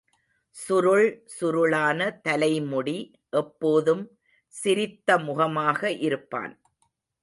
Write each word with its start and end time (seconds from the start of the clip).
சுருள் 0.55 1.09
சுருளான 1.35 1.99
தலைமுடி 2.21 2.97
எப்போதும் 3.33 4.03
சிரித்த 4.55 5.19
முகமாக 5.19 5.91
இருப்பான். 5.99 6.53